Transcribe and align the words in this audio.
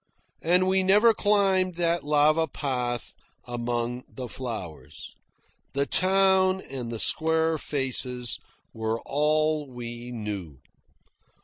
And 0.41 0.67
we 0.67 0.81
never 0.81 1.13
climbed 1.13 1.75
that 1.75 2.03
lava 2.03 2.47
path 2.47 3.13
among 3.45 4.01
the 4.11 4.27
flowers. 4.27 5.13
The 5.73 5.85
town 5.85 6.59
and 6.59 6.91
the 6.91 6.97
square 6.97 7.59
faces 7.59 8.39
were 8.73 8.99
all 9.05 9.69
we 9.69 10.09
saw. 10.09 10.53